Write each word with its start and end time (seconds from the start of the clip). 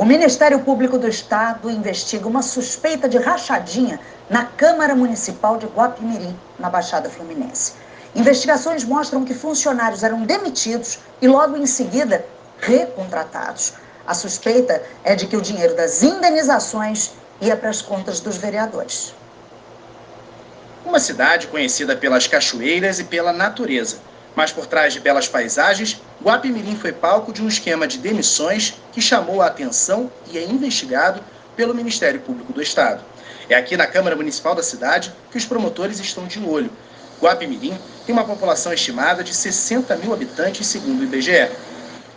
O 0.00 0.04
Ministério 0.06 0.60
Público 0.60 0.96
do 0.96 1.06
Estado 1.06 1.70
investiga 1.70 2.26
uma 2.26 2.40
suspeita 2.40 3.06
de 3.06 3.18
rachadinha 3.18 4.00
na 4.30 4.46
Câmara 4.46 4.94
Municipal 4.94 5.58
de 5.58 5.66
Guapimirim, 5.66 6.34
na 6.58 6.70
Baixada 6.70 7.10
Fluminense. 7.10 7.74
Investigações 8.14 8.82
mostram 8.82 9.26
que 9.26 9.34
funcionários 9.34 10.02
eram 10.02 10.22
demitidos 10.22 11.00
e 11.20 11.28
logo 11.28 11.54
em 11.54 11.66
seguida 11.66 12.24
recontratados. 12.60 13.74
A 14.06 14.14
suspeita 14.14 14.82
é 15.04 15.14
de 15.14 15.26
que 15.26 15.36
o 15.36 15.42
dinheiro 15.42 15.76
das 15.76 16.02
indenizações 16.02 17.12
ia 17.38 17.54
para 17.54 17.68
as 17.68 17.82
contas 17.82 18.20
dos 18.20 18.38
vereadores. 18.38 19.14
Uma 20.82 20.98
cidade 20.98 21.46
conhecida 21.48 21.94
pelas 21.94 22.26
cachoeiras 22.26 23.00
e 23.00 23.04
pela 23.04 23.34
natureza. 23.34 23.98
Mas 24.34 24.52
por 24.52 24.66
trás 24.66 24.92
de 24.92 25.00
belas 25.00 25.28
paisagens, 25.28 26.00
Guapimirim 26.22 26.76
foi 26.76 26.92
palco 26.92 27.32
de 27.32 27.42
um 27.42 27.48
esquema 27.48 27.86
de 27.86 27.98
demissões 27.98 28.74
que 28.92 29.00
chamou 29.00 29.42
a 29.42 29.46
atenção 29.46 30.10
e 30.30 30.38
é 30.38 30.44
investigado 30.44 31.20
pelo 31.56 31.74
Ministério 31.74 32.20
Público 32.20 32.52
do 32.52 32.62
Estado. 32.62 33.02
É 33.48 33.54
aqui 33.54 33.76
na 33.76 33.86
Câmara 33.86 34.14
Municipal 34.14 34.54
da 34.54 34.62
cidade 34.62 35.12
que 35.30 35.36
os 35.36 35.44
promotores 35.44 35.98
estão 35.98 36.26
de 36.26 36.38
olho. 36.38 36.70
Guapimirim 37.20 37.76
tem 38.06 38.12
uma 38.12 38.24
população 38.24 38.72
estimada 38.72 39.22
de 39.22 39.34
60 39.34 39.96
mil 39.96 40.14
habitantes, 40.14 40.66
segundo 40.66 41.00
o 41.00 41.04
IBGE. 41.04 41.50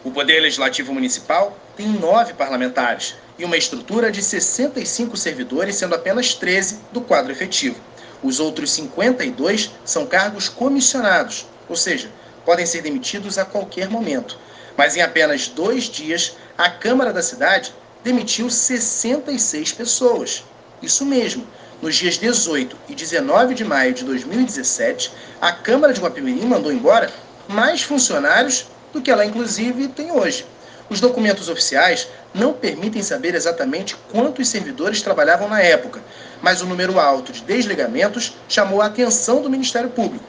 O 0.03 0.11
Poder 0.11 0.39
Legislativo 0.39 0.93
Municipal 0.93 1.57
tem 1.75 1.87
nove 1.87 2.33
parlamentares 2.33 3.15
e 3.37 3.43
uma 3.43 3.57
estrutura 3.57 4.11
de 4.11 4.21
65 4.21 5.17
servidores, 5.17 5.75
sendo 5.75 5.95
apenas 5.95 6.35
13 6.35 6.79
do 6.91 7.01
quadro 7.01 7.31
efetivo. 7.31 7.77
Os 8.21 8.39
outros 8.39 8.71
52 8.71 9.71
são 9.83 10.05
cargos 10.05 10.47
comissionados, 10.47 11.45
ou 11.69 11.75
seja, 11.75 12.09
podem 12.45 12.65
ser 12.65 12.81
demitidos 12.81 13.37
a 13.37 13.45
qualquer 13.45 13.89
momento. 13.89 14.37
Mas 14.77 14.95
em 14.95 15.01
apenas 15.01 15.47
dois 15.47 15.83
dias, 15.83 16.35
a 16.57 16.69
Câmara 16.69 17.13
da 17.13 17.21
cidade 17.21 17.73
demitiu 18.03 18.49
66 18.49 19.73
pessoas. 19.73 20.43
Isso 20.81 21.05
mesmo, 21.05 21.47
nos 21.81 21.95
dias 21.95 22.17
18 22.17 22.75
e 22.89 22.95
19 22.95 23.53
de 23.55 23.63
maio 23.63 23.93
de 23.93 24.03
2017, 24.03 25.11
a 25.39 25.51
Câmara 25.51 25.93
de 25.93 26.01
Guapimirim 26.01 26.45
mandou 26.45 26.71
embora 26.71 27.09
mais 27.47 27.81
funcionários 27.81 28.65
do 28.91 29.01
que 29.01 29.11
ela, 29.11 29.25
inclusive, 29.25 29.87
tem 29.89 30.11
hoje. 30.11 30.45
Os 30.89 30.99
documentos 30.99 31.49
oficiais 31.49 32.07
não 32.33 32.53
permitem 32.53 33.01
saber 33.01 33.35
exatamente 33.35 33.95
quantos 34.11 34.47
servidores 34.47 35.01
trabalhavam 35.01 35.47
na 35.47 35.61
época, 35.61 36.01
mas 36.41 36.61
o 36.61 36.65
número 36.65 36.99
alto 36.99 37.31
de 37.31 37.41
desligamentos 37.41 38.35
chamou 38.47 38.81
a 38.81 38.87
atenção 38.87 39.41
do 39.41 39.49
Ministério 39.49 39.89
Público. 39.89 40.25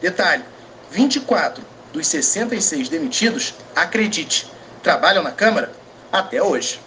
Detalhe: 0.00 0.44
24 0.94 1.60
dos 1.92 2.06
66 2.06 2.88
demitidos, 2.88 3.52
acredite, 3.74 4.46
trabalham 4.80 5.24
na 5.24 5.32
Câmara 5.32 5.72
até 6.12 6.40
hoje. 6.40 6.78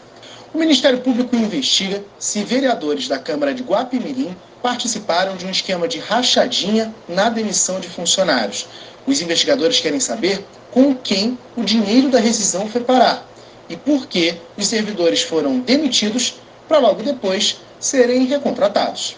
O 0.54 0.58
Ministério 0.58 1.02
Público 1.02 1.36
investiga 1.36 2.02
se 2.18 2.42
vereadores 2.44 3.10
da 3.10 3.20
Câmara 3.20 3.54
de 3.54 3.64
Guapimirim 3.64 4.34
participaram 4.64 5.36
de 5.36 5.46
um 5.46 5.50
esquema 5.50 5.90
de 5.90 6.00
rachadinha 6.00 6.96
na 7.08 7.30
demissão 7.30 7.82
de 7.82 7.90
funcionários. 7.90 8.66
Os 9.06 9.22
investigadores 9.22 9.82
querem 9.82 10.00
saber 10.00 10.46
com 10.72 10.96
quem 10.96 11.38
o 11.58 11.64
dinheiro 11.64 12.10
da 12.10 12.20
rescisão 12.20 12.70
foi 12.70 12.82
parar 12.82 13.28
e 13.68 13.76
por 13.76 14.08
que 14.08 14.36
os 14.58 14.68
servidores 14.68 15.22
foram 15.22 15.60
demitidos 15.60 16.36
para 16.66 16.80
logo 16.80 17.04
depois 17.04 17.58
serem 17.78 18.26
recontratados. 18.26 19.18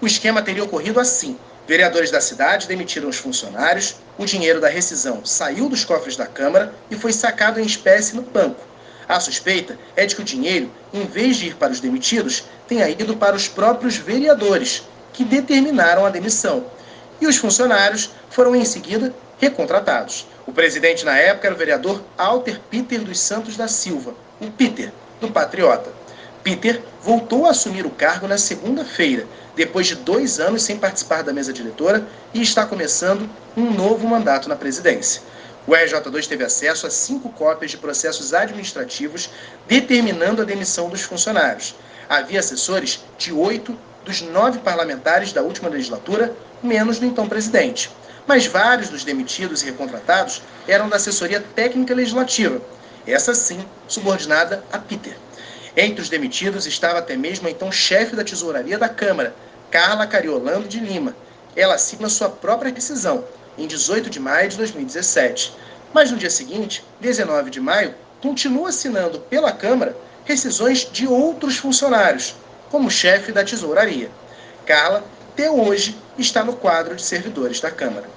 O 0.00 0.06
esquema 0.06 0.42
teria 0.42 0.62
ocorrido 0.62 1.00
assim: 1.00 1.36
vereadores 1.68 2.10
da 2.10 2.20
cidade 2.20 2.66
demitiram 2.66 3.10
os 3.10 3.18
funcionários, 3.18 3.96
o 4.16 4.24
dinheiro 4.24 4.58
da 4.58 4.68
rescisão 4.68 5.22
saiu 5.22 5.68
dos 5.68 5.84
cofres 5.84 6.16
da 6.16 6.26
Câmara 6.26 6.72
e 6.90 6.96
foi 6.96 7.12
sacado 7.12 7.60
em 7.60 7.66
espécie 7.66 8.16
no 8.16 8.22
banco. 8.22 8.66
A 9.06 9.20
suspeita 9.20 9.78
é 9.94 10.06
de 10.06 10.16
que 10.16 10.22
o 10.22 10.24
dinheiro, 10.24 10.70
em 10.94 11.04
vez 11.04 11.36
de 11.36 11.48
ir 11.48 11.56
para 11.56 11.70
os 11.70 11.78
demitidos, 11.78 12.44
tenha 12.66 12.88
ido 12.88 13.14
para 13.16 13.36
os 13.36 13.46
próprios 13.46 13.96
vereadores, 13.96 14.82
que 15.12 15.24
determinaram 15.24 16.06
a 16.06 16.10
demissão. 16.10 16.64
E 17.20 17.26
os 17.26 17.36
funcionários 17.36 18.10
foram 18.30 18.56
em 18.56 18.64
seguida 18.64 19.14
recontratados. 19.38 20.26
O 20.46 20.52
presidente 20.52 21.04
na 21.04 21.18
época 21.18 21.48
era 21.48 21.54
o 21.54 21.58
vereador 21.58 22.02
Alter 22.16 22.60
Peter 22.70 23.00
dos 23.00 23.20
Santos 23.20 23.56
da 23.56 23.68
Silva, 23.68 24.14
o 24.40 24.50
Peter, 24.50 24.90
do 25.20 25.30
Patriota. 25.30 25.97
Peter 26.48 26.80
voltou 27.02 27.44
a 27.44 27.50
assumir 27.50 27.84
o 27.84 27.90
cargo 27.90 28.26
na 28.26 28.38
segunda-feira, 28.38 29.26
depois 29.54 29.86
de 29.86 29.96
dois 29.96 30.40
anos 30.40 30.62
sem 30.62 30.78
participar 30.78 31.22
da 31.22 31.32
mesa 31.32 31.52
diretora 31.52 32.06
e 32.32 32.40
está 32.40 32.64
começando 32.64 33.28
um 33.54 33.70
novo 33.70 34.08
mandato 34.08 34.48
na 34.48 34.56
presidência. 34.56 35.20
O 35.66 35.72
RJ2 35.72 36.26
teve 36.26 36.44
acesso 36.44 36.86
a 36.86 36.90
cinco 36.90 37.28
cópias 37.28 37.70
de 37.70 37.76
processos 37.76 38.32
administrativos 38.32 39.28
determinando 39.66 40.40
a 40.40 40.44
demissão 40.46 40.88
dos 40.88 41.02
funcionários. 41.02 41.74
Havia 42.08 42.40
assessores 42.40 43.04
de 43.18 43.30
oito 43.30 43.78
dos 44.02 44.22
nove 44.22 44.60
parlamentares 44.60 45.34
da 45.34 45.42
última 45.42 45.68
legislatura, 45.68 46.34
menos 46.62 46.98
do 46.98 47.04
então 47.04 47.28
presidente 47.28 47.90
mas 48.28 48.46
vários 48.46 48.90
dos 48.90 49.04
demitidos 49.04 49.62
e 49.62 49.66
recontratados 49.66 50.42
eram 50.68 50.86
da 50.86 50.96
assessoria 50.96 51.42
técnica 51.54 51.94
legislativa, 51.94 52.60
essa 53.06 53.34
sim 53.34 53.64
subordinada 53.88 54.62
a 54.70 54.78
Peter. 54.78 55.16
Entre 55.80 56.02
os 56.02 56.08
demitidos 56.08 56.66
estava 56.66 56.98
até 56.98 57.16
mesmo 57.16 57.46
a 57.46 57.50
então 57.52 57.70
chefe 57.70 58.16
da 58.16 58.24
tesouraria 58.24 58.76
da 58.76 58.88
Câmara, 58.88 59.32
Carla 59.70 60.08
Cariolando 60.08 60.66
de 60.66 60.80
Lima. 60.80 61.14
Ela 61.54 61.76
assina 61.76 62.08
sua 62.08 62.28
própria 62.28 62.72
decisão, 62.72 63.24
em 63.56 63.64
18 63.64 64.10
de 64.10 64.18
maio 64.18 64.48
de 64.48 64.56
2017. 64.56 65.54
Mas 65.94 66.10
no 66.10 66.16
dia 66.16 66.30
seguinte, 66.30 66.84
19 66.98 67.48
de 67.48 67.60
maio, 67.60 67.94
continua 68.20 68.70
assinando 68.70 69.20
pela 69.20 69.52
Câmara 69.52 69.96
rescisões 70.24 70.80
de 70.90 71.06
outros 71.06 71.58
funcionários, 71.58 72.34
como 72.72 72.90
chefe 72.90 73.30
da 73.30 73.44
tesouraria. 73.44 74.10
Carla, 74.66 75.04
até 75.32 75.48
hoje, 75.48 75.96
está 76.18 76.42
no 76.42 76.56
quadro 76.56 76.96
de 76.96 77.02
servidores 77.02 77.60
da 77.60 77.70
Câmara. 77.70 78.10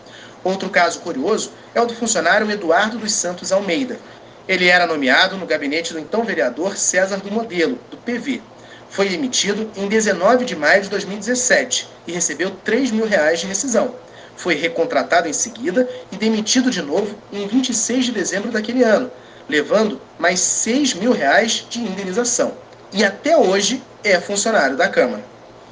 Outro 0.44 0.68
caso 0.68 1.00
curioso 1.02 1.52
é 1.76 1.80
o 1.80 1.86
do 1.86 1.94
funcionário 1.94 2.50
Eduardo 2.50 2.98
dos 2.98 3.14
Santos 3.14 3.52
Almeida. 3.52 4.00
Ele 4.48 4.68
era 4.68 4.88
nomeado 4.88 5.38
no 5.38 5.46
gabinete 5.46 5.94
do 5.94 6.00
então 6.00 6.24
vereador 6.24 6.76
César 6.76 7.18
do 7.18 7.32
Modelo, 7.32 7.78
do 7.90 7.98
PV. 7.98 8.42
Foi 8.90 9.14
emitido 9.14 9.70
em 9.76 9.88
19 9.88 10.44
de 10.44 10.56
maio 10.56 10.82
de 10.82 10.90
2017 10.90 11.88
e 12.08 12.12
recebeu 12.12 12.52
3 12.64 12.92
mil 12.92 13.06
reais 13.06 13.40
de 13.40 13.48
rescisão. 13.48 13.96
Foi 14.36 14.56
recontratado 14.56 15.28
em 15.28 15.34
seguida 15.34 15.88
e 16.12 16.18
demitido 16.18 16.72
de 16.72 16.82
novo 16.82 17.16
em 17.32 17.48
26 17.48 18.06
de 18.06 18.12
dezembro 18.12 18.52
daquele 18.52 18.84
ano, 18.84 19.12
levando 19.48 20.02
mais 20.18 20.40
6 20.40 20.96
mil 20.96 21.12
reais 21.12 21.66
de 21.70 21.80
indenização. 21.80 22.54
E 22.92 23.06
até 23.06 23.38
hoje 23.38 23.82
é 24.04 24.20
funcionário 24.20 24.76
da 24.76 24.90
Câmara. 24.90 25.31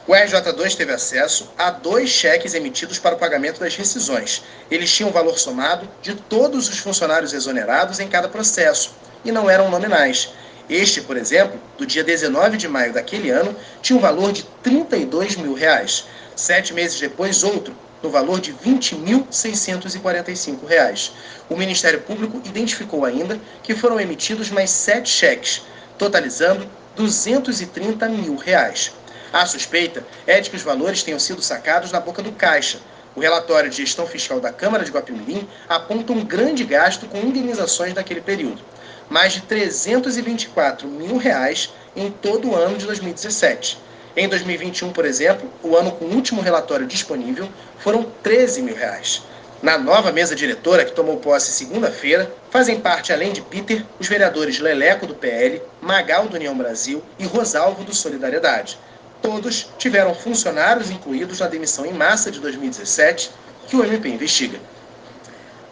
O 0.10 0.12
RJ2 0.12 0.76
teve 0.76 0.92
acesso 0.92 1.48
a 1.56 1.70
dois 1.70 2.10
cheques 2.10 2.56
emitidos 2.56 2.98
para 2.98 3.14
o 3.14 3.18
pagamento 3.20 3.60
das 3.60 3.76
rescisões. 3.76 4.42
Eles 4.72 4.92
tinham 4.92 5.12
o 5.12 5.14
valor 5.14 5.38
somado 5.38 5.88
de 6.02 6.16
todos 6.16 6.68
os 6.68 6.80
funcionários 6.80 7.32
exonerados 7.32 8.00
em 8.00 8.08
cada 8.08 8.28
processo 8.28 8.92
e 9.24 9.32
não 9.32 9.48
eram 9.48 9.70
nominais. 9.70 10.30
Este, 10.68 11.00
por 11.00 11.16
exemplo, 11.16 11.62
do 11.78 11.86
dia 11.86 12.04
19 12.04 12.58
de 12.58 12.68
maio 12.68 12.92
daquele 12.92 13.30
ano, 13.30 13.56
tinha 13.84 14.00
um 14.00 14.02
valor 14.02 14.32
de 14.32 14.42
32 14.64 15.36
mil 15.36 15.54
reais. 15.54 16.06
Sete 16.36 16.74
meses 16.74 17.00
depois, 17.00 17.44
outro, 17.44 17.76
no 18.02 18.10
valor 18.10 18.42
de 18.42 18.52
20.645 18.52 20.66
reais. 20.66 21.12
O 21.48 21.56
Ministério 21.56 22.02
Público 22.02 22.42
identificou 22.44 23.06
ainda 23.06 23.40
que 23.62 23.76
foram 23.76 24.00
emitidos 24.00 24.50
mais 24.50 24.72
sete 24.72 25.08
cheques, 25.08 25.62
totalizando 26.00 26.68
230 26.96 28.10
mil 28.10 28.36
reais. 28.38 28.92
A 29.32 29.46
suspeita 29.46 30.04
é 30.26 30.42
de 30.42 30.50
que 30.50 30.56
os 30.56 30.64
valores 30.64 31.04
tenham 31.04 31.20
sido 31.20 31.40
sacados 31.40 31.92
na 31.92 32.00
boca 32.00 32.24
do 32.24 32.32
caixa. 32.32 32.80
O 33.16 33.20
relatório 33.20 33.70
de 33.70 33.78
gestão 33.78 34.08
fiscal 34.08 34.40
da 34.40 34.52
Câmara 34.52 34.84
de 34.84 34.92
Guapimirim 34.92 35.48
aponta 35.68 36.14
um 36.14 36.26
grande 36.26 36.64
gasto 36.64 37.06
com 37.06 37.20
indenizações 37.20 37.94
naquele 37.94 38.22
período. 38.22 38.60
Mais 39.08 39.34
de 39.34 39.42
324 39.42 40.88
mil 40.88 41.18
reais 41.18 41.72
em 41.96 42.10
todo 42.10 42.50
o 42.50 42.56
ano 42.56 42.76
de 42.76 42.88
2017. 42.88 43.78
Em 44.18 44.28
2021, 44.28 44.92
por 44.92 45.06
exemplo, 45.06 45.48
o 45.62 45.76
ano 45.76 45.92
com 45.92 46.06
o 46.06 46.16
último 46.16 46.42
relatório 46.42 46.88
disponível, 46.88 47.48
foram 47.78 48.12
13 48.24 48.64
mil 48.64 48.76
reais. 48.76 49.22
Na 49.62 49.78
nova 49.78 50.12
mesa 50.12 50.36
diretora, 50.36 50.86
que 50.86 50.94
tomou 50.94 51.18
posse 51.18 51.52
segunda-feira, 51.52 52.32
fazem 52.50 52.80
parte, 52.80 53.14
além 53.14 53.32
de 53.32 53.42
Peter, 53.42 53.86
os 54.00 54.08
vereadores 54.08 54.58
Leleco 54.58 55.06
do 55.06 55.14
PL, 55.14 55.62
Magal 55.82 56.28
do 56.28 56.36
União 56.36 56.58
Brasil 56.58 57.04
e 57.20 57.26
Rosalvo 57.26 57.84
do 57.84 57.94
Solidariedade 57.94 58.80
todos 59.22 59.70
tiveram 59.78 60.14
funcionários 60.14 60.90
incluídos 60.90 61.40
na 61.40 61.48
demissão 61.48 61.86
em 61.86 61.94
massa 61.94 62.32
de 62.32 62.40
2017 62.40 63.32
que 63.68 63.76
o 63.76 63.84
MP 63.84 64.10
investiga. 64.10 64.60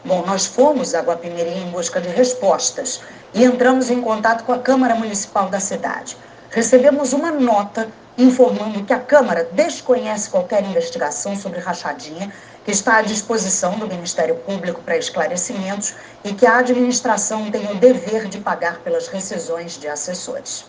Bom, 0.05 0.25
nós 0.25 0.45
fomos 0.45 0.93
a 0.95 1.01
Guapimirim 1.01 1.63
em 1.63 1.69
busca 1.69 1.99
de 1.99 2.07
respostas 2.07 3.01
e 3.33 3.43
entramos 3.43 3.89
em 3.89 3.99
contato 3.99 4.43
com 4.43 4.53
a 4.53 4.59
Câmara 4.59 4.95
Municipal 4.95 5.49
da 5.49 5.59
cidade. 5.59 6.15
Recebemos 6.49 7.11
uma 7.11 7.31
nota 7.31 7.89
informando 8.17 8.83
que 8.83 8.93
a 8.93 8.99
Câmara 8.99 9.47
desconhece 9.51 10.29
qualquer 10.29 10.63
investigação 10.63 11.35
sobre 11.35 11.59
rachadinha, 11.59 12.31
que 12.63 12.71
está 12.71 12.97
à 12.97 13.01
disposição 13.01 13.77
do 13.77 13.87
Ministério 13.87 14.35
Público 14.35 14.81
para 14.81 14.97
esclarecimentos 14.97 15.93
e 16.23 16.33
que 16.33 16.45
a 16.45 16.57
administração 16.57 17.51
tem 17.51 17.69
o 17.71 17.75
dever 17.75 18.27
de 18.27 18.39
pagar 18.39 18.79
pelas 18.79 19.07
rescisões 19.07 19.77
de 19.77 19.87
assessores. 19.87 20.65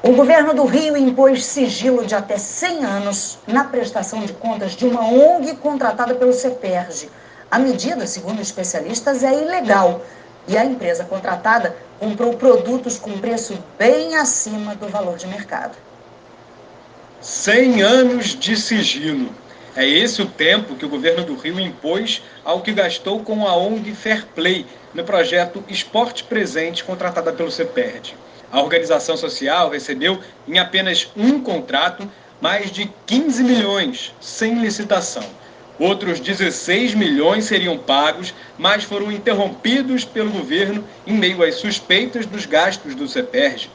O 0.00 0.12
governo 0.12 0.54
do 0.54 0.64
Rio 0.64 0.96
impôs 0.96 1.44
sigilo 1.44 2.06
de 2.06 2.14
até 2.14 2.38
100 2.38 2.84
anos 2.84 3.38
na 3.48 3.64
prestação 3.64 4.24
de 4.24 4.32
contas 4.32 4.76
de 4.76 4.86
uma 4.86 5.04
ONG 5.04 5.56
contratada 5.56 6.14
pelo 6.14 6.32
CEPERJ. 6.32 7.10
A 7.50 7.58
medida, 7.58 8.06
segundo 8.06 8.40
especialistas, 8.40 9.24
é 9.24 9.32
ilegal 9.32 10.00
e 10.46 10.56
a 10.56 10.64
empresa 10.64 11.04
contratada 11.04 11.74
comprou 11.98 12.34
produtos 12.34 12.96
com 12.96 13.18
preço 13.18 13.58
bem 13.76 14.14
acima 14.14 14.76
do 14.76 14.86
valor 14.86 15.16
de 15.16 15.26
mercado. 15.26 15.76
100 17.20 17.82
anos 17.82 18.26
de 18.38 18.56
sigilo. 18.56 19.30
É 19.74 19.86
esse 19.86 20.22
o 20.22 20.26
tempo 20.26 20.76
que 20.76 20.86
o 20.86 20.88
governo 20.88 21.24
do 21.24 21.34
Rio 21.34 21.58
impôs 21.58 22.22
ao 22.44 22.60
que 22.60 22.72
gastou 22.72 23.20
com 23.24 23.44
a 23.44 23.56
ONG 23.56 23.92
Fair 23.96 24.24
Play 24.32 24.64
no 24.94 25.02
projeto 25.02 25.64
Esporte 25.68 26.22
Presente 26.22 26.84
contratada 26.84 27.32
pelo 27.32 27.50
CEPERD. 27.50 28.14
A 28.50 28.60
organização 28.62 29.16
social 29.16 29.70
recebeu, 29.70 30.18
em 30.46 30.58
apenas 30.58 31.10
um 31.16 31.40
contrato, 31.40 32.10
mais 32.40 32.70
de 32.70 32.90
15 33.06 33.42
milhões, 33.42 34.14
sem 34.20 34.60
licitação. 34.60 35.24
Outros 35.78 36.18
16 36.18 36.94
milhões 36.94 37.44
seriam 37.44 37.78
pagos, 37.78 38.34
mas 38.56 38.82
foram 38.82 39.12
interrompidos 39.12 40.04
pelo 40.04 40.30
governo 40.30 40.84
em 41.06 41.12
meio 41.12 41.42
às 41.42 41.56
suspeitas 41.56 42.26
dos 42.26 42.46
gastos 42.46 42.94
do 42.94 43.06
CEPERJ. 43.06 43.70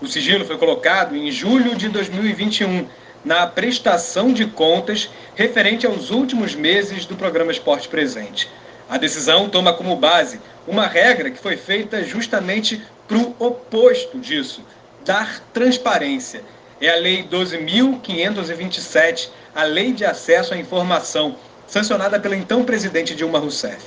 O 0.00 0.06
sigilo 0.06 0.44
foi 0.44 0.58
colocado 0.58 1.14
em 1.14 1.30
julho 1.30 1.76
de 1.76 1.88
2021 1.88 2.88
na 3.24 3.46
prestação 3.46 4.32
de 4.32 4.46
contas 4.46 5.08
referente 5.34 5.86
aos 5.86 6.10
últimos 6.10 6.54
meses 6.54 7.04
do 7.04 7.16
programa 7.16 7.52
Esporte 7.52 7.88
Presente. 7.88 8.48
A 8.88 8.98
decisão 8.98 9.48
toma 9.48 9.72
como 9.72 9.96
base 9.96 10.40
uma 10.66 10.86
regra 10.86 11.30
que 11.30 11.38
foi 11.38 11.56
feita 11.56 12.04
justamente 12.04 12.82
para 13.06 13.18
o 13.18 13.34
oposto 13.38 14.18
disso, 14.18 14.62
dar 15.04 15.40
transparência. 15.52 16.42
É 16.80 16.90
a 16.90 16.96
Lei 16.96 17.24
12.527, 17.24 19.28
a 19.54 19.64
Lei 19.64 19.92
de 19.92 20.04
Acesso 20.04 20.52
à 20.52 20.56
Informação, 20.56 21.36
sancionada 21.66 22.20
pela 22.20 22.36
então 22.36 22.64
presidente 22.64 23.14
Dilma 23.14 23.38
Rousseff. 23.38 23.82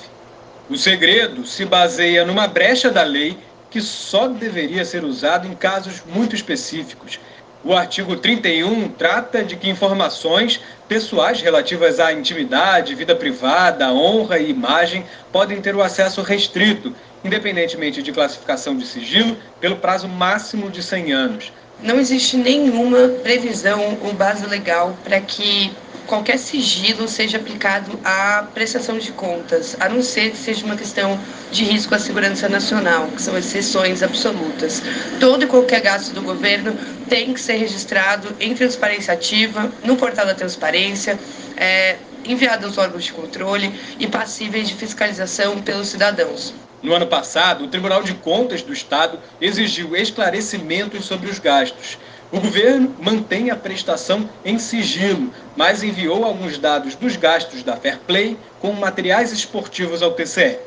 O 0.69 0.77
segredo 0.77 1.45
se 1.45 1.65
baseia 1.65 2.25
numa 2.25 2.47
brecha 2.47 2.91
da 2.91 3.03
lei 3.03 3.37
que 3.69 3.81
só 3.81 4.27
deveria 4.27 4.85
ser 4.85 5.03
usado 5.03 5.47
em 5.47 5.53
casos 5.53 6.03
muito 6.05 6.35
específicos. 6.35 7.19
O 7.63 7.73
artigo 7.73 8.15
31 8.15 8.89
trata 8.89 9.43
de 9.43 9.55
que 9.55 9.69
informações 9.69 10.61
pessoais 10.87 11.41
relativas 11.41 11.99
à 11.99 12.13
intimidade, 12.13 12.95
vida 12.95 13.15
privada, 13.15 13.91
honra 13.91 14.39
e 14.39 14.49
imagem 14.49 15.05
podem 15.31 15.61
ter 15.61 15.75
o 15.75 15.81
acesso 15.81 16.21
restrito 16.21 16.95
independentemente 17.23 18.01
de 18.01 18.11
classificação 18.11 18.75
de 18.75 18.85
sigilo, 18.85 19.37
pelo 19.59 19.77
prazo 19.77 20.07
máximo 20.07 20.69
de 20.69 20.81
100 20.81 21.11
anos. 21.11 21.53
Não 21.81 21.99
existe 21.99 22.35
nenhuma 22.35 23.07
previsão 23.23 23.97
ou 24.01 24.13
base 24.13 24.45
legal 24.45 24.97
para 25.03 25.19
que 25.21 25.71
qualquer 26.09 26.39
sigilo 26.39 27.07
seja 27.07 27.37
aplicado 27.37 27.97
à 28.03 28.47
prestação 28.53 28.97
de 28.97 29.11
contas, 29.11 29.77
a 29.79 29.87
não 29.87 30.01
ser 30.01 30.31
que 30.31 30.37
seja 30.37 30.65
uma 30.65 30.75
questão 30.75 31.17
de 31.51 31.63
risco 31.63 31.93
à 31.93 31.99
segurança 31.99 32.49
nacional, 32.49 33.07
que 33.07 33.21
são 33.21 33.37
exceções 33.37 34.01
absolutas. 34.01 34.81
Todo 35.19 35.43
e 35.43 35.47
qualquer 35.47 35.81
gasto 35.81 36.11
do 36.11 36.21
governo 36.21 36.75
tem 37.07 37.31
que 37.31 37.39
ser 37.39 37.57
registrado 37.57 38.35
em 38.39 38.55
transparência 38.55 39.13
ativa, 39.13 39.71
no 39.83 39.95
portal 39.95 40.25
da 40.25 40.33
transparência, 40.33 41.17
é, 41.55 41.97
enviado 42.25 42.65
aos 42.65 42.77
órgãos 42.77 43.05
de 43.05 43.13
controle 43.13 43.71
e 43.99 44.07
passíveis 44.07 44.67
de 44.67 44.73
fiscalização 44.73 45.61
pelos 45.61 45.89
cidadãos. 45.89 46.53
No 46.81 46.93
ano 46.93 47.07
passado, 47.07 47.65
o 47.65 47.67
Tribunal 47.67 48.03
de 48.03 48.13
Contas 48.13 48.61
do 48.61 48.71
Estado 48.71 49.19
exigiu 49.41 49.97
esclarecimentos 49.97 51.05
sobre 51.05 51.29
os 51.29 51.37
gastos. 51.37 51.97
O 52.31 52.39
governo 52.39 52.95
mantém 53.01 53.49
a 53.49 53.55
prestação 53.55 54.29
em 54.45 54.57
sigilo, 54.57 55.33
mas 55.57 55.83
enviou 55.83 56.23
alguns 56.23 56.57
dados 56.57 56.95
dos 56.95 57.17
gastos 57.17 57.63
da 57.63 57.75
Fair 57.75 57.99
Play 58.07 58.37
com 58.61 58.71
materiais 58.71 59.33
esportivos 59.33 60.01
ao 60.01 60.11
TCE. 60.11 60.59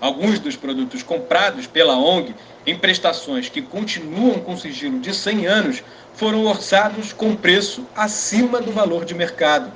Alguns 0.00 0.40
dos 0.40 0.56
produtos 0.56 1.04
comprados 1.04 1.66
pela 1.68 1.96
ONG 1.96 2.34
em 2.66 2.74
prestações 2.74 3.48
que 3.48 3.62
continuam 3.62 4.40
com 4.40 4.56
sigilo 4.56 4.98
de 4.98 5.14
100 5.14 5.46
anos 5.46 5.84
foram 6.14 6.46
orçados 6.46 7.12
com 7.12 7.36
preço 7.36 7.86
acima 7.94 8.60
do 8.60 8.72
valor 8.72 9.04
de 9.04 9.14
mercado. 9.14 9.70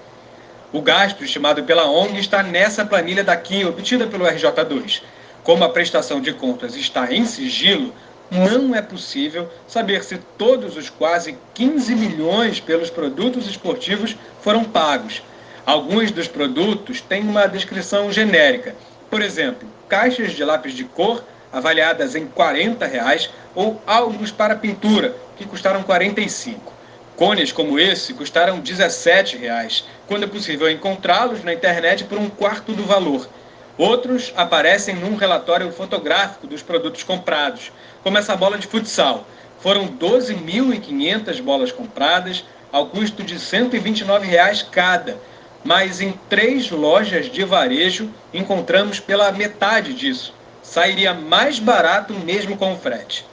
O 0.73 0.83
gasto 0.83 1.23
estimado 1.23 1.63
pela 1.63 1.89
ONG 1.89 2.19
está 2.19 2.43
nessa 2.43 2.85
planilha 2.85 3.23
daqui, 3.23 3.65
obtida 3.65 4.09
pelo 4.09 4.25
RJ2. 4.25 5.03
Como 5.45 5.63
a 5.63 5.69
prestação 5.69 6.23
de 6.23 6.33
contas 6.33 6.75
está 6.75 7.13
em 7.13 7.27
sigilo, 7.27 7.93
não 8.31 8.75
é 8.75 8.81
possível 8.81 9.47
saber 9.69 10.03
se 10.03 10.17
todos 10.39 10.75
os 10.75 10.89
quase 10.89 11.37
15 11.53 11.95
milhões 11.95 12.61
pelos 12.61 12.89
produtos 12.89 13.47
esportivos 13.47 14.17
foram 14.41 14.65
pagos. 14.65 15.23
Alguns 15.67 16.11
dos 16.11 16.27
produtos 16.27 17.03
têm 17.03 17.23
uma 17.23 17.47
descrição 17.47 18.11
genérica. 18.11 18.75
Por 19.11 19.21
exemplo, 19.21 19.69
caixas 19.87 20.33
de 20.33 20.43
lápis 20.43 20.73
de 20.73 20.85
cor 20.85 21.23
avaliadas 21.53 22.17
em 22.17 22.27
40 22.27 22.87
reais, 22.87 23.29
ou 23.55 23.81
álbuns 23.87 24.33
para 24.33 24.57
pintura, 24.57 25.15
que 25.37 25.45
custaram 25.45 25.81
R$ 25.81 25.87
45. 25.87 26.73
Cones 27.17 27.53
como 27.53 27.79
esse 27.79 28.15
custaram 28.15 28.59
17 28.61 29.37
reais, 29.37 29.85
quando 30.09 30.25
é 30.25 30.27
possível 30.27 30.69
encontrá-los 30.71 31.45
na 31.45 31.53
internet 31.53 32.05
por 32.05 32.19
um 32.19 32.31
quarto 32.31 32.73
do 32.73 32.85
valor. 32.85 33.29
Outros 33.77 34.33
aparecem 34.37 34.95
num 34.95 35.17
relatório 35.17 35.73
fotográfico 35.73 36.47
dos 36.47 36.63
produtos 36.63 37.03
comprados, 37.03 37.73
como 38.03 38.17
essa 38.17 38.37
bola 38.37 38.57
de 38.57 38.69
futsal. 38.69 39.27
Foram 39.59 39.89
12.500 39.89 41.43
bolas 41.43 41.73
compradas, 41.73 42.45
ao 42.71 42.87
custo 42.87 43.23
de 43.23 43.39
129 43.39 44.27
reais 44.27 44.63
cada. 44.63 45.17
Mas 45.65 46.01
em 46.01 46.13
três 46.29 46.71
lojas 46.71 47.27
de 47.27 47.45
varejo 47.45 48.11
encontramos 48.33 49.01
pela 49.01 49.33
metade 49.33 49.93
disso. 49.93 50.35
Sairia 50.63 51.13
mais 51.13 51.59
barato 51.59 52.13
mesmo 52.13 52.57
com 52.57 52.75
o 52.75 52.79
frete. 52.79 53.25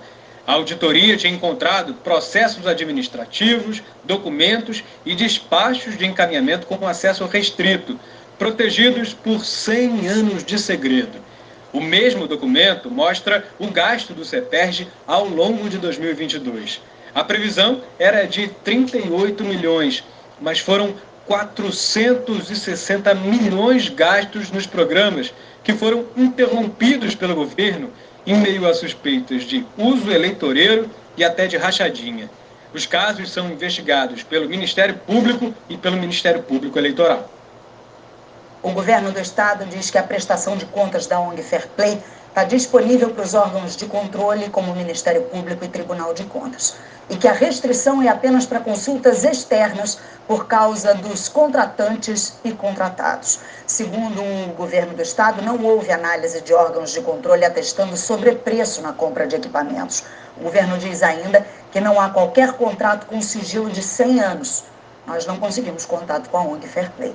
A 0.47 0.53
auditoria 0.55 1.17
tinha 1.17 1.33
encontrado 1.33 1.95
processos 1.95 2.67
administrativos, 2.67 3.83
documentos 4.05 4.85
e 5.07 5.15
despachos 5.15 5.97
de 5.97 6.05
encaminhamento 6.05 6.67
com 6.67 6.87
acesso 6.87 7.25
restrito, 7.27 7.99
protegidos 8.39 9.15
por 9.15 9.45
100 9.45 10.09
anos 10.09 10.45
de 10.45 10.59
segredo. 10.59 11.19
O 11.73 11.81
mesmo 11.81 12.27
documento 12.27 12.91
mostra 12.91 13.47
o 13.59 13.69
gasto 13.69 14.13
do 14.13 14.25
CEPERJ 14.25 14.89
ao 15.07 15.27
longo 15.27 15.69
de 15.71 15.79
2022. 15.79 16.81
A 17.15 17.25
previsão 17.25 17.81
era 17.99 18.25
de 18.27 18.49
38 18.63 19.43
milhões, 19.43 20.05
mas 20.41 20.59
foram 20.59 20.95
460 21.27 23.15
milhões 23.15 23.89
gastos 23.89 24.51
nos 24.51 24.67
programas 24.67 25.33
que 25.65 25.73
foram 25.73 26.05
interrompidos 26.17 27.15
pelo 27.15 27.35
governo 27.35 27.91
em 28.27 28.37
meio 28.37 28.69
a 28.69 28.75
suspeitas 28.75 29.45
de 29.45 29.65
uso 29.79 30.11
eleitoreiro 30.11 30.91
e 31.17 31.25
até 31.25 31.47
de 31.47 31.57
rachadinha. 31.57 32.31
Os 32.75 32.87
casos 32.87 33.31
são 33.31 33.51
investigados 33.51 34.23
pelo 34.23 34.49
Ministério 34.49 34.95
Público 35.07 35.55
e 35.69 35.77
pelo 35.77 35.97
Ministério 35.97 36.43
Público 36.43 36.79
Eleitoral. 36.79 37.31
O 38.63 38.71
governo 38.71 39.11
do 39.11 39.19
estado 39.19 39.67
diz 39.67 39.91
que 39.91 39.99
a 39.99 40.05
prestação 40.05 40.57
de 40.57 40.67
contas 40.67 41.09
da 41.09 41.19
ONG 41.19 41.43
Fair 41.43 41.67
Play 41.71 42.01
está 42.29 42.45
disponível 42.45 43.11
para 43.11 43.25
os 43.25 43.35
órgãos 43.35 43.77
de 43.77 43.87
controle, 43.87 44.49
como 44.51 44.71
o 44.71 44.77
Ministério 44.77 45.23
Público 45.23 45.65
e 45.65 45.69
Tribunal 45.69 46.15
de 46.15 46.23
Contas, 46.27 46.77
e 47.11 47.17
que 47.17 47.27
a 47.27 47.33
restrição 47.33 48.01
é 48.01 48.07
apenas 48.07 48.47
para 48.47 48.61
consultas 48.61 49.25
externas 49.25 49.99
por 50.29 50.47
causa 50.47 50.95
dos 50.95 51.29
contratantes 51.29 52.35
e 52.45 52.53
contratados. 52.53 53.41
Segundo 53.67 54.23
o 54.23 54.55
governo 54.55 54.95
do 54.95 55.03
estado, 55.03 55.43
não 55.43 55.61
houve 55.65 55.91
análise 55.91 56.41
de 56.41 56.55
órgãos 56.55 56.93
de 56.93 57.01
controle 57.01 57.45
atestando 57.45 57.97
sobrepreço 57.97 58.81
na 58.81 58.93
compra 58.93 59.27
de 59.27 59.35
equipamentos. 59.35 60.05
O 60.37 60.45
governo 60.45 60.79
diz 60.79 61.03
ainda 61.03 61.45
que 61.73 61.81
não 61.81 62.01
há 62.01 62.11
qualquer 62.11 62.53
contrato 62.53 63.09
com 63.09 63.21
sigilo 63.21 63.69
de 63.69 63.83
100 63.83 64.21
anos. 64.21 64.65
Nós 65.05 65.27
não 65.27 65.37
conseguimos 65.39 65.85
contato 65.85 66.31
com 66.31 66.39
a 66.39 66.43
ONG 66.43 66.69
Fair 66.69 66.93
Play. 66.93 67.13